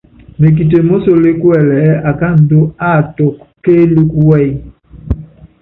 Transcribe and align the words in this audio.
Mekite 0.39 0.77
mósokeé 0.87 1.31
kuɛlɛ 1.41 1.75
ɛ́ɛ́ 1.89 2.01
akáandú 2.09 2.59
áátuku 2.89 3.43
kéelúkú 3.63 4.19
wɛ́yí. 4.29 4.51